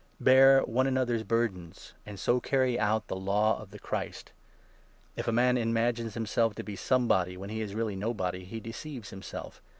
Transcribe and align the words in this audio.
Bear 0.19 0.61
2 0.61 0.65
one 0.65 0.87
another's 0.87 1.21
burdens, 1.21 1.93
and 2.07 2.19
so 2.19 2.39
carry 2.39 2.79
out 2.79 3.07
the 3.07 3.15
Law 3.15 3.61
of 3.61 3.69
the 3.69 3.77
Christ. 3.77 4.31
If 5.15 5.27
a 5.27 5.31
man 5.31 5.59
imagines 5.59 6.15
himself 6.15 6.55
to 6.55 6.63
be 6.63 6.75
somebody, 6.75 7.37
when 7.37 7.51
he 7.51 7.61
is 7.61 7.75
really 7.75 7.93
3 7.93 7.99
nobody, 7.99 8.43
he 8.43 8.59
deceives 8.59 9.11
himself. 9.11 9.61